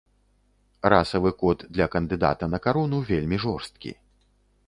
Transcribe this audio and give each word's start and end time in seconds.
Расавы 0.93 1.31
код 1.41 1.59
для 1.77 1.87
кандыдата 1.97 2.49
на 2.55 2.59
карону 2.65 3.05
вельмі 3.13 3.37
жорсткі. 3.47 3.91